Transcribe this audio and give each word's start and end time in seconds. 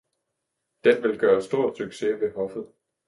den 0.83 1.03
vil 1.03 1.19
gøre 1.19 1.35
en 1.35 1.41
stor 1.41 1.73
succes 1.73 2.21
ved 2.21 2.31
hoffet! 2.35 2.65